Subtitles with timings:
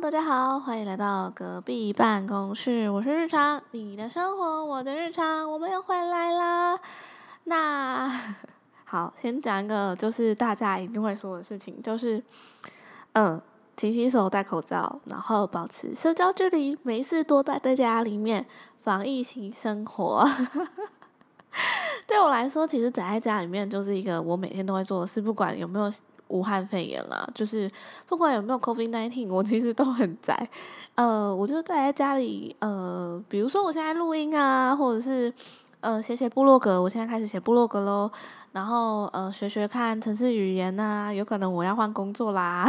[0.00, 2.90] 大家好，欢迎来到隔壁办公室。
[2.90, 6.76] 我是日常，你的生活，我的日常，我们又回来啦。
[7.44, 8.10] 那
[8.84, 12.20] 好，先讲一个，就是大家一定会说的事情，就是
[13.12, 13.40] 嗯，
[13.76, 18.44] 勤洗手、戴口罩，然后保持社交距离，没事多待在家里面，
[18.82, 20.28] 防疫型生活。
[22.08, 25.90] 对我来说，其实宅在家里面就是一个我每天都会做的事，不管有没有。
[26.34, 27.70] 武汉肺炎啦，就是
[28.08, 30.48] 不管有没有 COVID nineteen，我其实都很宅。
[30.96, 35.32] 呃，我就待在家里，呃，比如说我现在录音啊，或者是
[35.78, 38.10] 呃写写部落格，我现在开始写部落格喽。
[38.50, 42.66] 然后呃学学看城市语言呐，有可能我要换工作啦。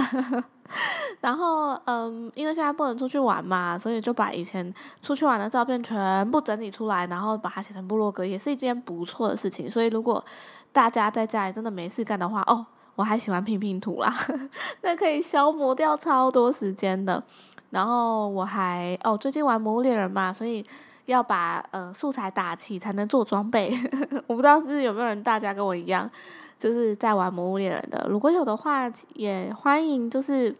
[1.21, 4.71] 然后嗯，因为现在不能出去玩嘛，所以就把以前
[5.01, 9.69] 出去玩的照片全部整理出来，然后把它写成部落格，也是一件不错的事情。
[9.69, 10.23] 所以如果
[10.71, 12.65] 大家在家里真的没事干的话，哦。
[12.95, 14.13] 我还喜欢拼拼图啦，
[14.81, 17.23] 那可以消磨掉超多时间的。
[17.71, 20.63] 然后我还哦，最近玩《魔物猎人》嘛，所以
[21.07, 23.69] 要把呃素材打齐才能做装备。
[24.27, 26.09] 我不知道是有没有人大家跟我一样，
[26.57, 28.07] 就是在玩《魔物猎人》的。
[28.09, 30.55] 如果有的话，也欢迎就是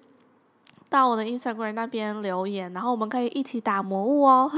[0.95, 4.49] 到我的 Instagram 那边留言，然后我们可以一起打魔物哦。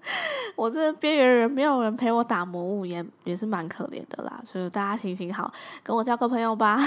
[0.56, 4.40] 我这边缘人，没有人陪我打魔物，也也是蛮可怜的啦。
[4.42, 6.78] 所以大家行行好，跟我交个朋友吧。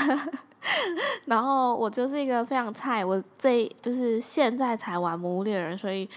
[1.26, 6.10] 然后我就是一个非常菜，我这就是现在才玩魔物猎人，所以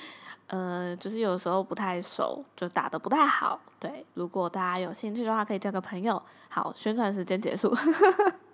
[0.47, 3.61] 呃，就是有时候不太熟，就打的不太好。
[3.79, 6.21] 对，如果大家有兴趣的话，可以交个朋友。
[6.49, 7.71] 好，宣传时间结束。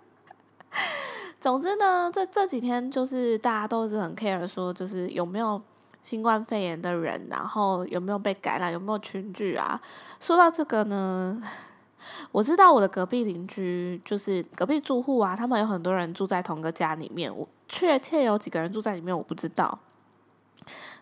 [1.45, 5.61] 总之呢，这这几天就是大家都是很 care，说就是有没有。
[6.01, 8.71] 新冠肺炎的人，然后有没有被感染？
[8.71, 9.81] 有没有群聚啊？
[10.19, 11.41] 说到这个呢，
[12.31, 17.35] 我知道我的隔壁邻居就是隔壁住户啊，他们有很多人住在同个家里面。
[17.35, 19.79] 我确切有几个人住在里面，我不知道。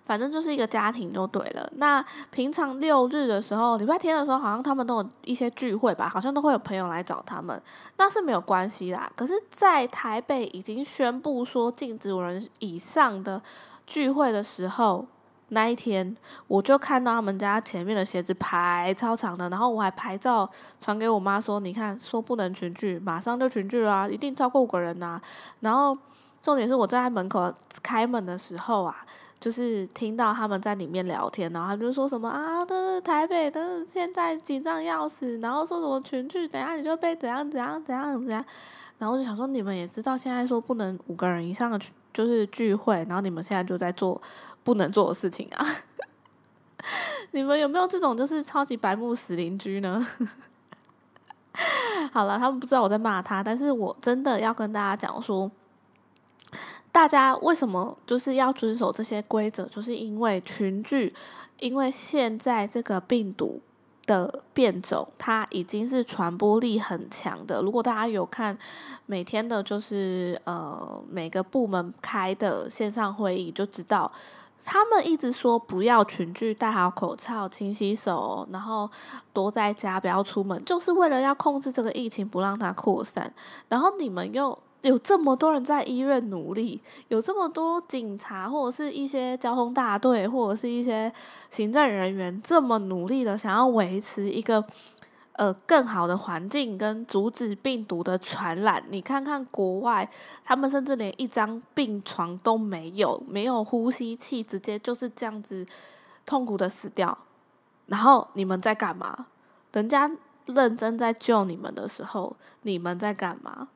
[0.06, 1.68] 反正就是一个家庭就对了。
[1.78, 7.62] 那平常六日的时候，礼拜天的时候，好像他们都有一些聚会吧，好像都会有朋友来找他们。
[7.98, 9.10] 那是没有关系啦。
[9.16, 13.42] 可是，在台北已经宣布说禁止五人以上的。
[13.86, 15.06] 聚会的时候，
[15.50, 16.16] 那一天
[16.48, 20.50] 我就看到他们家前面的鞋子排超长的，然后我还拍照
[20.80, 25.20] 传给我妈说：“你看，说不能群聚，马上就群聚了啊，一定超过五个人呐。”
[25.60, 25.98] 然后
[26.44, 28.96] 重点是我站在门口开门的时候啊，
[29.40, 38.46] 就是听到他们在里面聊天，然后他就说什么啊，都是台北的现在紧张要死，然后说什么群聚，等下你就被怎样怎样怎样怎样，
[39.00, 41.80] 然后就想说，你们也知道现在说不能五个人以上的。
[42.14, 44.22] 就是聚会，然后你们现在就在做
[44.64, 45.66] 不能做的事情啊！
[47.34, 50.00] 你们有没有这种就是超级白目死邻居呢？
[52.14, 55.50] 好了，他们不知道我在骂他，但是我真的要跟大家讲说，
[56.94, 61.14] 大家为什么就是要遵守这些规则，就是因为群聚，
[61.60, 63.60] 因为现在这个病毒。
[64.06, 67.62] 的变种，它已经是传播力很强的。
[67.62, 68.58] 如果大家有看
[69.06, 74.12] 每天的，就是呃每个部门开的线上会议，就知道
[74.66, 78.90] 他们一直说不要群聚，戴好口罩，勤洗手，然后
[79.32, 83.34] 多在家，不要出门，就是为了要控制这个疫情，不让它扩散。
[83.70, 84.60] 然后你们又。
[84.84, 91.12] 有这么多人在医院努力，有这么多警察或者是一些交通大队或者是一些
[91.50, 94.62] 行政人员这么努力的想要维持一个
[95.34, 98.84] 呃更好的环境跟阻止病毒的传染。
[98.90, 100.10] 你看看国外，
[100.44, 105.66] 他们甚至连一张病床都没有，没有呼吸器，直接就是这样子
[106.26, 107.18] 痛苦的死掉。
[107.86, 109.28] 然后你们在干嘛？
[109.72, 110.12] 人家
[110.46, 113.70] 认真在救你们的时候，你们在干嘛？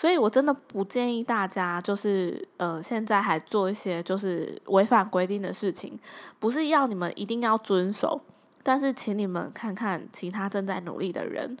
[0.00, 5.98] 所以，我真的不建议大家，就是呃，现在还做一些就是违反规定的事情，
[6.38, 8.20] 不是要你们一定要遵守，
[8.62, 11.56] 但是请你们看看其他正在努力的人，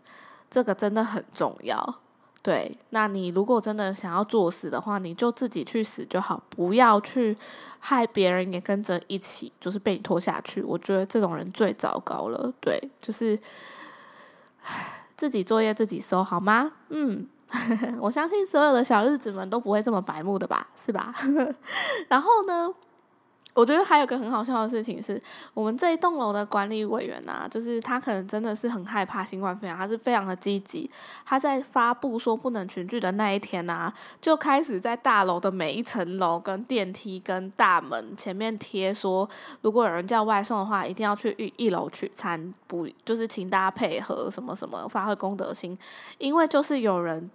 [0.48, 1.96] 这个真的很重要。
[2.40, 7.36] 对，那你如果真的想要作死的话，你就自己去死就好，不要去
[7.80, 10.62] 害别人也跟着一起，就是被你拖下去。
[10.62, 12.54] 我觉得这种人最糟糕了。
[12.60, 13.36] 对，就是
[15.18, 16.70] 自己作业自己收，好吗？
[16.90, 17.26] 嗯。
[18.00, 21.14] 我相信所有的小日子们都不会这么白目的吧，是吧？
[22.08, 22.74] 然后呢？
[23.54, 25.20] 我觉得还有个很好笑的事情是，
[25.52, 30.88] 我们这一栋楼的管理委员呐，就是他可能真的是很害怕新冠肺炎，他是非常的积极。
[31.26, 39.28] 他在发布说不能群聚的那一天呐，就开始在大楼的每一层楼、跟电梯、跟大门前面贴说，
[39.62, 45.76] 如果有人叫外送的话，一定要去一一楼取餐，不就是请大家配合什么什么，发挥公德心，
[46.18, 47.28] 因为就是有人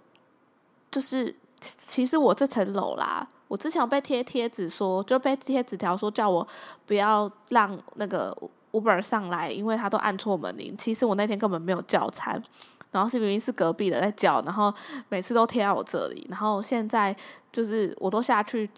[0.94, 1.34] 就是。
[1.78, 6.46] 其实我这层楼啦，我之前有被贴贴纸说，就被贴纸条说叫我
[6.84, 8.36] 不要让那个
[8.70, 10.76] Uber 上来，因为他都按错门铃。
[10.76, 12.42] 其实我那天根本没有叫餐，
[12.90, 14.70] 然后是明明是隔壁的在叫，然后
[15.08, 17.16] 每次都贴在我这里，然后现在
[17.50, 18.68] 就是我都下去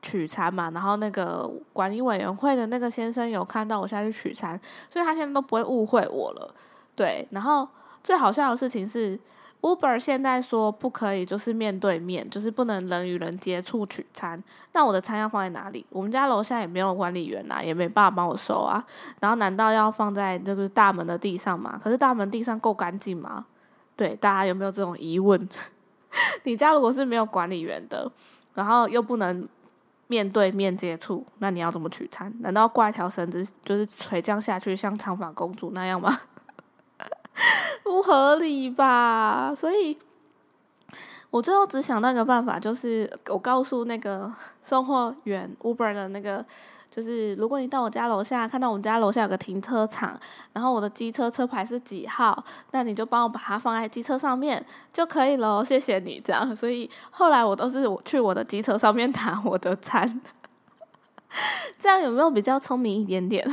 [0.00, 4.58] 取餐嘛，然后那个管理委员会的那个先生有看到我下去取餐，
[4.88, 6.54] 所以他现在都不会误会我了。
[6.96, 7.68] 对，然后
[8.02, 9.20] 最好笑的事情是。
[9.62, 14.42] Uber 现在说不可以，就是面对面，就是不能人与人接触取餐。
[14.72, 15.84] 那我的餐要放在哪里？
[15.90, 18.82] 我们家楼下也没有管理员啊，也没办法帮我收啊。
[19.20, 21.78] 然后难道要放在这个大门的地上吗？
[21.82, 23.46] 可是大门地上够干净吗？
[23.96, 25.48] 对，大家有没有这种疑问？
[26.44, 28.10] 你家如果是没有管理员的，
[28.54, 29.46] 然后又不能
[30.06, 32.34] 面对面接触，那你要怎么取餐？
[32.40, 36.10] 难道挂一条绳子，就是垂降下去，像长发公主那样吗？
[37.84, 39.54] 不合理吧？
[39.56, 39.98] 所以，
[41.30, 44.32] 我最后只想到一个办法，就是我告诉那个
[44.62, 46.44] 送货员 Uber 的那个，
[46.90, 50.18] 就是如果你到我家楼下看到我们家楼下有个停车场，
[50.52, 55.64] 然后我的机车车牌是几号，那你就帮我把它放在机车上面就可以了。
[55.64, 56.54] 谢谢你，这样。
[56.54, 60.20] 所以后来我都是我去我的机车上面拿我的餐，
[61.78, 63.48] 这样有没有比较聪明一点点？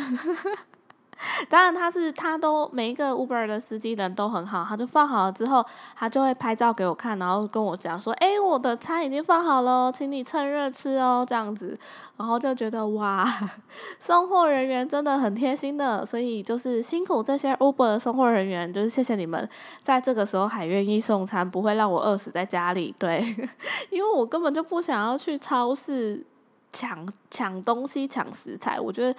[1.50, 5.65] 当然，他是他都每一个 Uber 的司机人都很好，他就放好了之后，
[5.95, 11.77] 他就会拍照给我看，然后跟我讲说：“哎，我的餐已经放好了，请你趁热吃哦。”这样子，
[12.18, 13.25] 然后就觉得哇，
[14.00, 19.47] 送货人员真的很贴心的，所以就是辛苦这些 Uber 的送货人员，就是谢谢你们
[19.81, 22.94] 在这个时候还愿意送餐，不会让我饿死在家里。
[22.97, 23.23] 对，
[23.89, 26.25] 因为我根本就不想要去超市
[26.71, 29.18] 抢抢东西、抢食材，我觉得。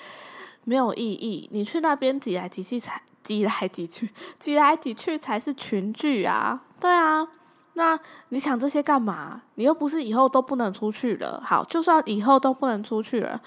[0.69, 6.61] 没有意义，你去那边挤来挤去才挤来挤去， 挤来挤去才是群聚啊！
[6.79, 7.27] 对啊，
[7.73, 7.99] 那
[8.29, 9.41] 你想这些干嘛？
[9.55, 11.43] 你又不是以后都不能出去了。
[11.43, 13.41] 好，就算以后都不能出去了，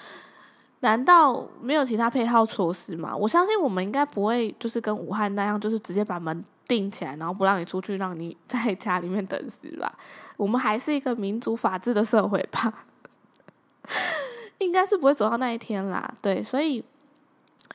[0.79, 3.15] 难道没有其他配套措施吗？
[3.15, 9.95] 我相信我们应该不会就是跟武汉那样，就是直接把门钉起来，然后不让你出去，让你在家里面等死吧。
[10.37, 12.73] 我们还是一个民主法治的社会吧，
[14.57, 16.11] 应该是不会走到那一天啦。
[16.19, 16.83] 对，所以。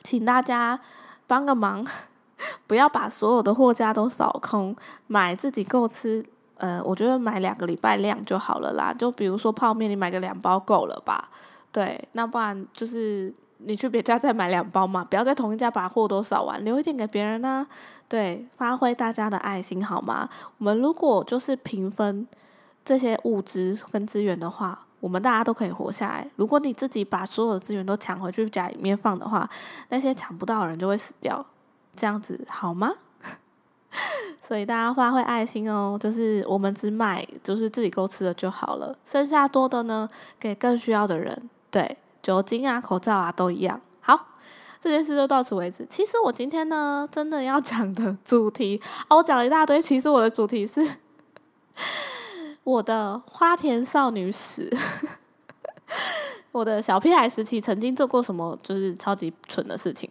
[0.03, 0.79] 请大家
[1.25, 1.85] 帮个忙，
[2.67, 4.75] 不要把所有的货架都扫空，
[5.07, 6.23] 买自己够吃。
[6.57, 8.91] 呃，我觉得买两个礼拜量就好了啦。
[8.91, 11.29] 就比如说泡面，你买个两包够了吧？
[11.71, 17.67] 对，那不然就是你去别家再买两包嘛，不要在同一家把货都扫完，留一点给别人呢。
[18.07, 20.27] 对，发挥大家的爱心好吗？
[20.57, 22.27] 我们如果就是平分
[22.83, 24.86] 这些物资跟资源的话。
[24.99, 26.27] 我们大家都可以活下来。
[26.35, 29.49] 如果你自己把所有的资源都抢回去家里面放的话，
[29.89, 31.45] 那些抢不到的人就会死掉。
[31.95, 32.93] 这样子好吗？
[34.45, 40.07] 所以大家发挥爱心哦，就是我们只买就是自己够吃的就好了，剩下多的呢
[40.39, 41.49] 给更需要的人。
[41.71, 43.81] 对，酒精啊、口罩啊都一样。
[43.99, 44.27] 好，
[44.81, 45.85] 这件事就到此为止。
[45.89, 49.81] 其实我今天呢，真的要讲的主题啊，我讲了一大堆。
[49.81, 50.87] 其实我的主题是。
[52.67, 54.69] 我的花田少女史，
[56.51, 60.09] 我的小屁孩时期曾经做过什么就是超级蠢的事情，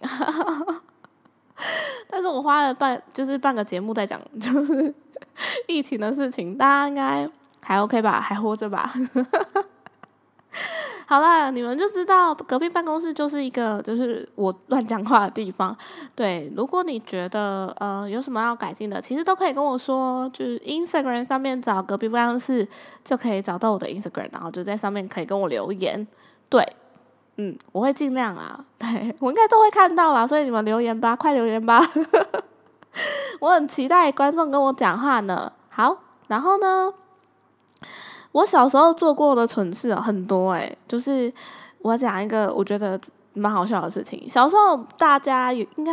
[2.08, 4.94] 但是我花了半就是半个节目在讲就是
[5.68, 7.28] 疫情的事情，大家应该
[7.60, 8.90] 还 OK 吧，还活着吧。
[11.08, 15.74] 好啦，你们就知道隔壁办公室就是一个就是我乱讲话的地方。
[16.16, 22.66] 对，如果你觉得呃有什么要改进的，其实都可以跟我说，就是 Instagram 上面找隔壁办公室
[23.04, 26.04] 就可以找到我的 Instagram，然后就在上面可以跟我留言。
[26.48, 26.76] 对，
[27.36, 31.80] 嗯，我会尽量啊，对我应该都会看到啦，所以你们留言吧，快留言吧，
[33.38, 35.52] 我很期待观众跟我讲话呢。
[35.68, 36.92] 好，然后呢？
[38.36, 41.32] 我小时候做过的蠢事很多诶，就是
[41.78, 43.00] 我讲一个我觉得
[43.32, 44.28] 蛮好笑的事情。
[44.28, 45.92] 小时候大家有应该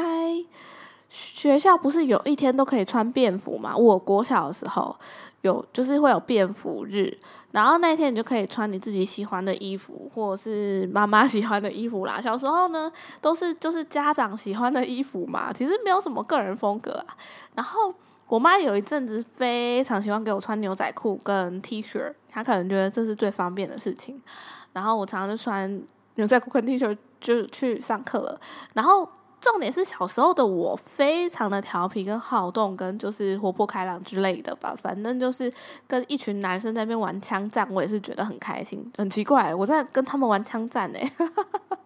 [1.09, 3.73] 学校不是有一天都可以穿便服嘛？
[3.77, 4.93] 我国小的时候
[5.39, 7.17] 有，就是会有便服日，
[7.51, 12.19] 然后那天你就可以穿你自己喜欢的衣服，或者是妈妈喜欢的衣服啦。
[12.19, 17.15] 小时候呢，都是就是家长喜欢的衣服嘛，其实没有什么个人风格啊。
[17.55, 17.93] 然后。
[18.27, 24.20] 我妈有一阵子非常喜欢给我穿牛仔裤跟 T 恤，她可能觉得这是最方便的事情。
[24.72, 25.82] 然后我常常就穿
[26.15, 28.39] 牛仔裤跟 T 恤就去上课了。
[28.74, 29.08] 然后
[29.39, 34.74] 重点是小时候的我非常的调皮跟好动，跟就是活泼开朗之类的吧。
[34.75, 35.53] 反正就是
[35.86, 38.84] 跟一群男生在那边玩枪战，我也是觉得很开心。
[38.98, 41.00] 很奇怪，我在跟他们玩枪战呢。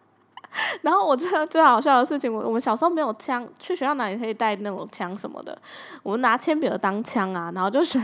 [0.82, 5.58] 然后我觉得最好笑的事情，我我们小时候没有枪，去学校哪里可以带那种枪什么的？
[6.04, 8.00] 我们拿铅笔盒当枪啊，然后就随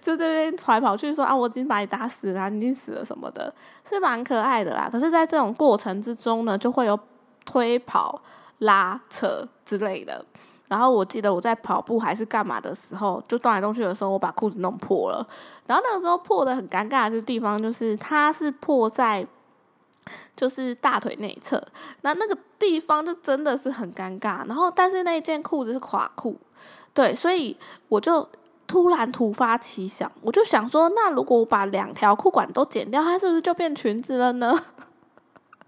[0.00, 3.52] 就这边跑来跑去说啊，我已经把你打死了，你已经死了什么的，
[3.88, 4.88] 是蛮可爱的啦。
[4.90, 6.98] 可是，在这种过程之中呢，就会有
[7.44, 8.22] 推跑、
[8.58, 10.24] 拉扯之类的。
[10.68, 15.24] 然后我记得我在跑步还是干嘛的时候，就动来动去的时候，我把裤子弄破了。
[15.64, 19.24] 然后那个时候破的很尴尬的地方，就是它是破在
[20.36, 21.62] 就是大腿内侧，
[22.02, 24.46] 那那个地方就真的是很尴尬。
[24.46, 26.36] 然后但是那件裤子是垮裤，
[26.92, 27.56] 对，所以
[27.88, 28.28] 我就
[28.66, 34.52] 突然突发奇想，我就想说，那如果我把两条裤管都剪掉，它是不是就变裙子了呢？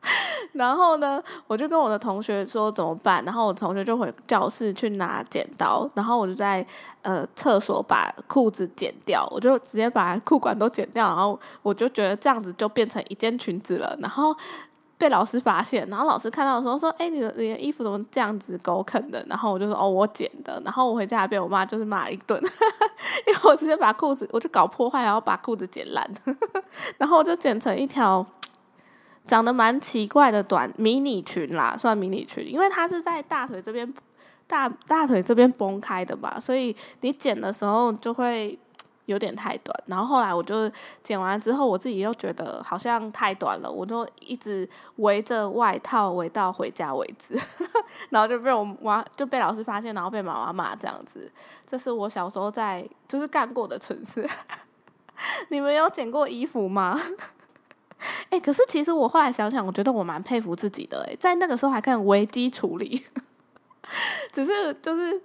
[0.52, 6.64] 然后呢，我就跟我的同学说怎么办，然后我同学就回教室去拿剪刀，然后我就在
[7.02, 14.35] 呃厕所把裤子剪掉，我就直接把裤管都剪掉，然后我就觉得这样子就变成一件裙子了，然后
[14.97, 22.40] 被老师发现，然后老师看到的时候说：“哎，你的你的衣服怎么这样子狗啃的？”然后我就说：“哦，我剪的。”然后我回家被我妈就是骂一顿，
[23.26, 26.09] 因为我直接把裤子我就搞破坏，然后把裤子剪烂，
[26.99, 28.25] 然后我就剪成一条。
[29.28, 33.92] 长得蛮奇怪的短迷你裙啦，算迷你裙，因为它是在大腿这边
[34.47, 38.58] 大大腿这边崩开的吧，所以你剪的时候就会
[39.04, 39.78] 有点太短。
[39.87, 40.70] 然后后来我就
[41.02, 47.38] 剪完之后，我自己又觉得好像太短了，我就一直围着外套围到回家为止，
[48.11, 51.30] 然后就被我妈就被老师发现，然后被妈妈骂这样子。
[51.66, 54.26] 这是我小时候在就是干过的蠢事。
[55.50, 56.99] 你们有剪过衣服吗？
[58.30, 63.02] 哎，可是其实我后来想想，我觉得我蛮佩服自己的哎，在那个时候还可以危机处理，
[64.30, 65.23] 只是就是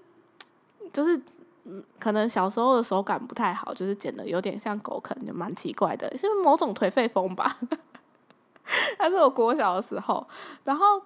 [0.93, 1.21] 就是
[1.65, 7.59] 嗯，可能小时候的手感不太好，就是剪的有点像狗啃，就蛮奇怪的，是某种颓废风吧。
[8.97, 10.25] 但是我国小的时候，
[10.63, 11.01] 然后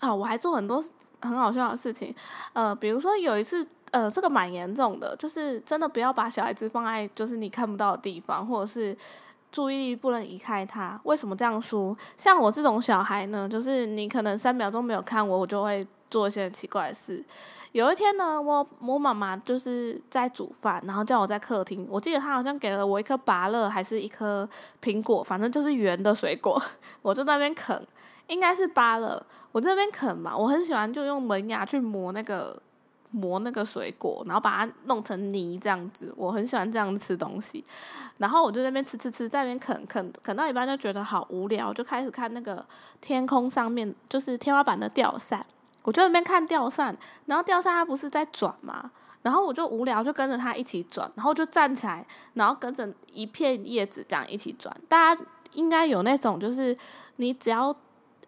[0.00, 0.84] 啊，我还做很多
[1.22, 2.14] 很好笑的事情，
[2.52, 8.94] 呃，比如说有一次，呃，这个蛮严重的，就是真的不要把小孩子放在就是你看不到的地方，或者是。
[9.50, 11.00] 注意力不能移开他。
[11.04, 11.96] 为什么这样说？
[12.16, 17.24] 像我这种小孩呢，就是你可能三秒钟没有看我，我就会做一些奇怪的事。
[17.72, 21.86] 有一天呢，我我妈妈就是在煮饭，然后叫我在客厅。
[21.90, 24.48] 我记得她好像给了我一颗芭乐，还是一颗
[24.82, 26.60] 苹果，反正就是圆的水果。
[27.02, 27.86] 我就在那边啃，
[28.28, 29.22] 应该是芭乐。
[29.52, 32.62] 我这边啃嘛，我很喜欢就用门牙去磨那个。
[33.10, 37.64] 磨那个水果，然后把它弄成泥这样子，我很喜欢这样吃东西。
[38.18, 42.64] 然后我就在那边吃吃吃，在那边啃啃啃到一半就觉得好无聊，就开始看那个
[43.00, 45.46] 天空上面，就是天花板的吊扇。
[45.84, 48.90] 我就那边看吊扇，然后吊扇它不是在转吗？
[49.22, 54.74] 然后我就无聊，就跟着它一起转，然后就站起来，然后跟着一片叶子这样一起转。
[54.86, 55.22] 大家
[55.54, 56.76] 应该有那种，就是
[57.16, 57.74] 你只要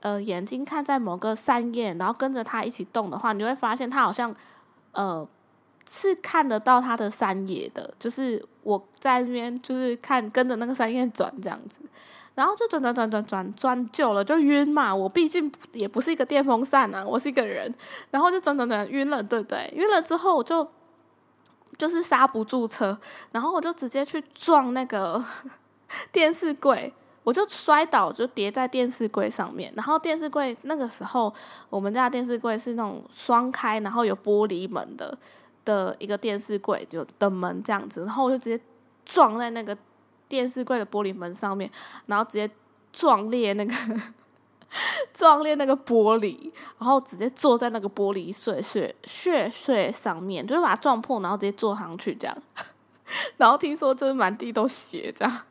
[0.01, 4.33] 呃眼睛看在某个扇叶，然后跟着它一起动的话，你会发现它好像。
[4.93, 5.27] 呃，
[5.89, 11.79] 是看得到它的三叶的，就是我在那边就是看跟着那个三叶转这样子，
[12.35, 17.73] 然后就转转转转转转久了就晕嘛，我毕竟也不是一个电风扇啊，我是一个人，
[18.11, 19.73] 然后就转转转晕了，对不对？
[19.75, 20.67] 晕了之后我就
[21.79, 22.99] 就是刹不住车，
[23.33, 25.23] 然后我就直接去撞那个
[26.13, 26.93] 电视柜。
[27.23, 29.73] 我就摔倒，就跌在电视柜上面。
[29.77, 31.33] 然后电视柜那个时候，
[31.69, 35.17] 我们家电视柜是那种双开，然后有玻璃门的
[35.65, 38.05] 的一个电视柜，就的门这样子。
[38.05, 38.63] 然后我就直接
[39.05, 39.77] 撞在那个
[40.29, 41.71] 电视柜的玻璃门上面，
[42.07, 42.51] 然后直接
[42.93, 43.75] 撞裂那个
[45.13, 52.37] 撞裂那个玻璃，然后直接坐在那个玻璃碎碎碎碎上面，就是把它撞破，然后直接坐上去这样。
[53.37, 55.43] 然后听说就是满地都血这样。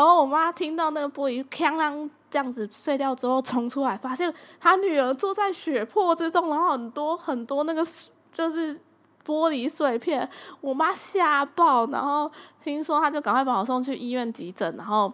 [0.00, 7.86] 然后我妈听到那个玻璃锵啷这样子碎掉之后，冲出来发现她女儿坐在血泊之中，然后很多很多那个
[8.32, 8.74] 就是
[9.22, 10.26] 玻璃碎片，
[10.62, 15.12] 我妈吓爆，然后听说她就赶快把我送去医院急诊，然后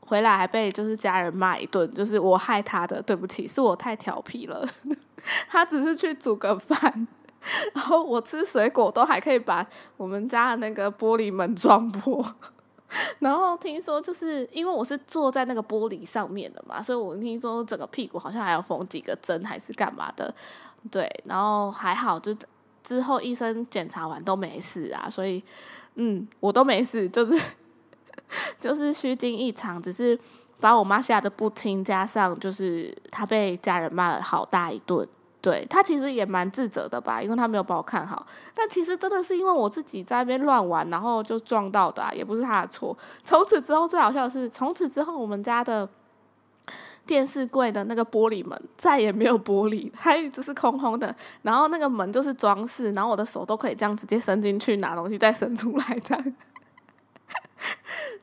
[0.00, 4.66] 回来还被就是家人骂一顿，就是我害她的，对不起，是我太调皮了，
[5.48, 7.06] 她只是去煮个饭，
[7.72, 9.64] 然后我吃水果都还可以把
[9.96, 12.34] 我们家的那个玻璃门撞破。
[13.18, 20.32] 然后听说，就是因为我是坐在那个玻璃上面的嘛，所以我听说整个屁股好像还要缝几个针，还是干嘛的？
[20.90, 22.36] 对，然后还好，就
[22.82, 25.42] 之后医生检查完都没事啊，所以
[25.94, 27.42] 嗯，我都没事，就是
[28.60, 30.18] 就是虚惊一场，只是
[30.60, 35.08] 把我妈吓得不轻，加上就是她被家人骂了好大一顿。
[35.44, 38.26] 对他其实也蛮自责的吧，因为他没有把我看好。
[38.54, 42.96] 但其实真的是因为我自己在那边乱玩，然后就撞到的，也不是他的错。
[43.22, 45.86] 从此之后最好笑的是，从此之后我们家的
[47.04, 51.14] 电视柜的那个玻璃门再也没有玻璃，它一直是空空的。
[51.42, 56.34] 然后那个门就是装饰，然后我的手都可以这样直接伸进去拿东西，再伸出来这样。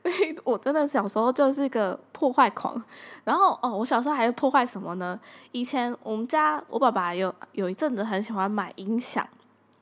[0.42, 2.82] 我真的小时候就是一个破坏狂。
[3.24, 5.18] 然后哦，我小时候还破坏什么呢？
[5.52, 9.26] 以前我们家我爸爸有有一阵子很喜欢买音响，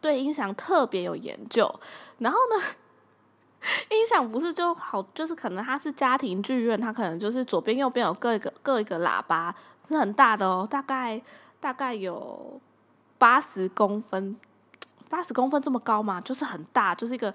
[0.01, 1.75] 对音响特别有研究。
[2.19, 2.65] 然后呢，
[3.91, 9.55] 音响不是就好，就是可能它是家庭剧院，它可能就是左边右边有各一个各一个喇叭，
[9.89, 11.23] 是很大的哦，大概
[11.59, 12.61] 大概有
[13.17, 14.37] 八十公分，
[15.09, 17.35] 八十公分这么高嘛，就是很大，就是一个。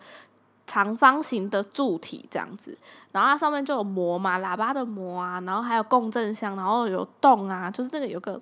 [0.68, 2.76] 长方形的柱体这样子，
[3.12, 8.42] 然后它上面就有膜嘛，喇叭的膜啊，然后还有共振箱，然后有洞啊，就是那个有个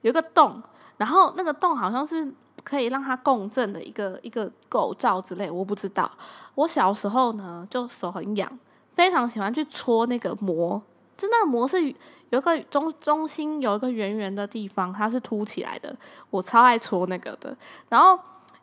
[0.00, 0.62] 有个洞，
[0.96, 2.32] 然后那个洞好像是
[2.64, 6.10] 可以让它共振的一个一个构造之类，我不知道。
[6.54, 8.50] 我小时候呢，就手很痒，
[8.94, 10.80] 非常喜欢去搓那个膜，
[11.16, 11.82] 就那个膜是
[12.30, 15.94] 有一个中中心有一个圆圆的地方，它是凸起来的，
[16.30, 17.54] 我超爱搓那个的，
[17.90, 18.18] 然后。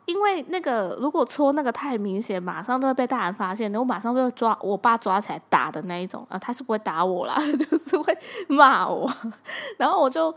[0.08, 7.36] 因为那个如果搓那个太明显，马上都会被大人发现，然后马上就会抓，我爸抓起来打的那一种啊，他是不会打我啦，
[7.70, 8.16] 就是会
[8.48, 9.08] 骂我，
[9.76, 10.34] 然后我就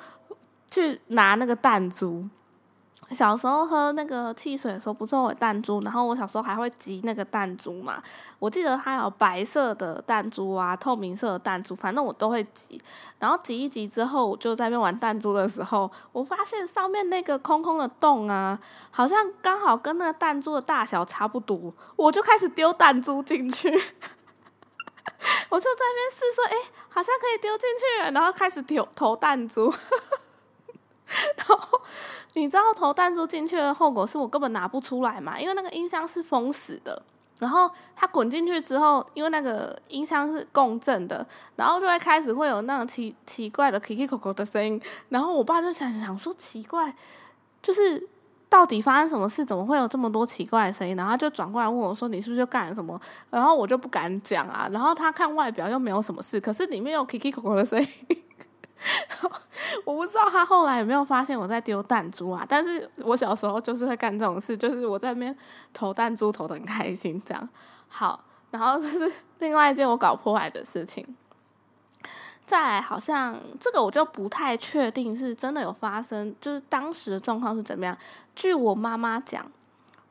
[0.69, 2.27] 去拿那个弹珠。
[3.12, 8.01] 小时候喝那个汽水的时候，不是有弹珠，然后我小时候还会集那个弹珠嘛。
[8.39, 12.82] 我记得它有白色的弹珠啊，透明色的弹珠，反正我都会集。
[13.20, 18.58] 然后集一集之后，我就在那边玩弹珠的时候，我发现上面那个空空的洞啊，
[18.89, 23.70] 好像刚好跟那个弹珠的大小差不多，我就开始丢弹珠进去。
[25.50, 26.56] 我就在那边试说，哎，
[26.89, 29.72] 好像可以丢进去，然后开始投投弹珠。
[32.41, 35.39] 你知道投弹珠进去的后果是我根本拿不出来嘛？
[35.39, 37.00] 因为那个音箱是封死的。
[37.38, 44.81] 然后它滚进去之后，因为那个音箱是共振的，然后就会开始会有那种奇奇怪的 k i k i 口口的声音。
[45.10, 46.91] 然后我爸就想想说奇怪，
[47.62, 48.07] 就是
[48.50, 49.45] 到底发生什么事？
[49.45, 50.95] 怎么会有这么多奇怪的声音？
[50.95, 54.67] 然后就转过来问我说：“你是不是就干了什么？”然后我就不敢讲啊。
[54.71, 57.88] 然后他看外表又没有什么事，可是里面有 k i k i 口口的声音。
[59.86, 62.46] 我不知道他后来有没有发现我在丢弹珠啊？
[62.48, 65.36] 但是我小时候就是会干这种事，就是我在那边
[65.74, 67.50] 投弹珠投的很开心，这样
[67.88, 68.24] 好。
[68.50, 71.15] 然后这是另外一件我搞破坏的事情。
[72.46, 77.98] 再来，好像这个我就不太确定是真的有发生，就是当时的状况是怎么样。
[78.36, 79.50] 据我妈妈讲。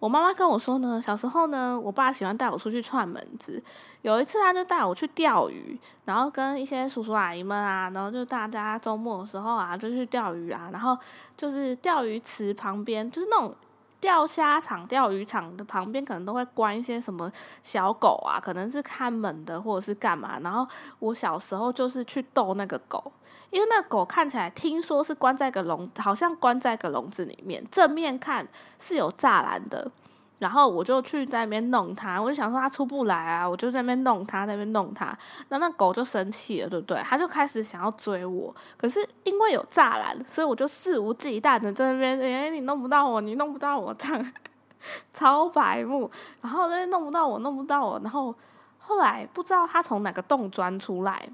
[0.01, 3.63] 我妈妈跟我说呢，小时候呢，我爸喜欢带我出去串门子。
[4.03, 10.97] 有一次，他就带我去钓鱼，然后跟一些叔叔阿姨们啊，然后就大家周末的时候啊，就去钓鱼啊，然后
[11.37, 13.55] 就是钓鱼池旁边，就是那种。
[14.01, 17.31] 钓虾场、钓鱼场的旁边可能都会关一些什么
[17.63, 20.41] 小狗啊，可能是看门的或者是干嘛。
[20.41, 20.67] 然后
[20.99, 23.13] 我小时候就是去逗那个狗，
[23.51, 29.91] 因为那狗看起来听说是关在一个笼，好像关在一个笼子里面，正面看是有栅栏的。
[30.41, 35.17] 然后我就去在那边弄它，我就想说它出不来啊，我就在那边弄它，在那边弄它。
[35.51, 36.99] 那那狗就生气了，对不对？
[37.05, 44.33] 它就开始想要追我，可是因为有栅栏，所以我就肆无忌惮的在那边，哎，你弄不到我，你弄不到我，这样
[45.13, 46.11] 超白目。
[46.41, 48.01] 然后那边弄不到我，弄不到我。
[48.03, 48.35] 然后
[48.79, 51.29] 后来不知道它从哪个洞钻出来，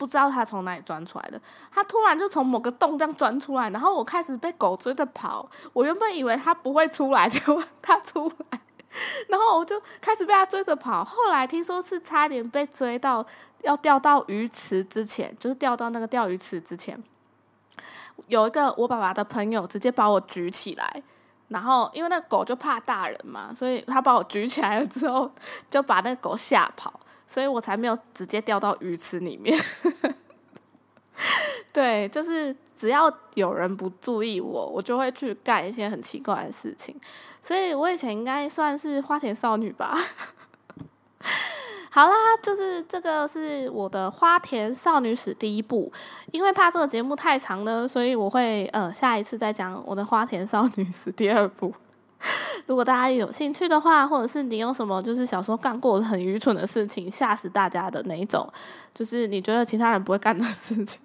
[0.00, 1.38] 不知道它从哪里钻出来的，
[1.70, 5.46] 它突然就从某个洞这样钻出来，然后我开始被狗追着跑。
[5.74, 8.60] 我原本以为它不会出来，结果它出来。
[9.28, 13.24] 然后我就开始被他追着跑，后来听说是差点被追到
[13.62, 17.00] 要掉到鱼池之前，就是掉到那个钓鱼池之前，
[18.26, 21.02] 有一个我爸爸的朋友直接把我举起来，
[21.46, 25.30] 然后因为那狗就怕大人嘛，所以他把我举起来了之后，
[25.70, 26.99] 就把那个狗吓跑，
[27.30, 29.56] 所以我才没有直接掉到鱼池里面。
[31.72, 36.98] 对，就是只要有人不注意我，我就会去干一些很奇怪的事情。
[37.40, 39.96] 所以我以前应该算是花田少女吧。
[41.92, 45.92] 好啦，就是这个是我的花田少女史第一部。
[46.32, 51.72] 因为怕这个节目太长了，所以我会呃下一次再讲我的花田少女史第二部。
[52.70, 58.48] 如果大家有兴趣的话，或者是你有什么就是小时候干过很愚蠢的事情，吓死大家的那一种，
[58.94, 61.00] 就是你觉得其他人不会干的事情。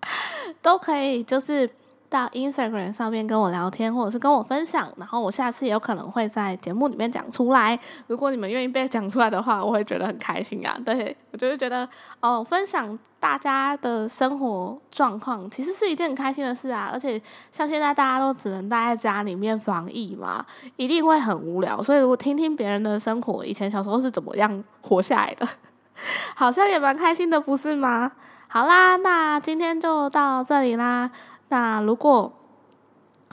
[0.62, 1.68] 都可以，就是
[2.10, 7.78] 到 Instagram 上面跟我聊天，或者是跟我分享，然后我下次也有可能会在节目里面讲出来。
[8.08, 10.76] 如果你们愿意被讲出来的话，我会觉得很开心啊！
[10.84, 16.90] 对我就是觉得哦，分享大家的生活状况，其实是一件很开心的事啊。
[16.92, 17.20] 而且
[17.52, 20.44] 像现在大家都只能待在家里面防疫嘛，
[20.74, 21.80] 一定会很无聊。
[21.80, 25.46] 所以如果听听别人的生活，以前小时候是怎么样活下来的，
[26.34, 28.10] 好像也蛮开心的，不是吗？
[28.52, 31.08] 好啦，那今天就到这里啦。
[31.50, 32.32] 那如果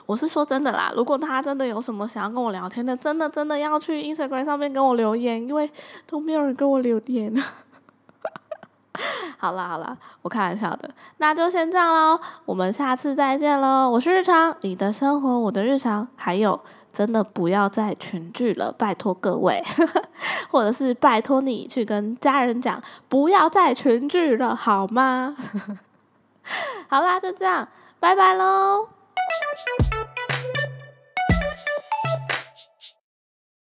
[0.06, 5.68] 我是说真的啦，如果他真的有什么想要跟我聊天的，真的真的要去 Instagram 上面跟我留言，因为
[6.06, 7.34] 都没有人跟我留言。
[9.40, 13.88] 好啦好啦，我开玩笑的，那就先这样喽，我们下次再见喽。
[13.88, 16.60] 我是日常，你的生活我的日常，还有
[16.92, 19.62] 真的不要再群聚了，拜托各位，
[20.50, 25.36] 或者是拜托你去跟家人讲，不要再群聚了，好吗？
[26.90, 27.68] 好啦，就这样，
[28.00, 28.88] 拜拜喽。